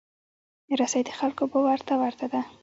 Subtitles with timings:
[0.79, 2.41] رسۍ د خلکو باور ته ورته ده.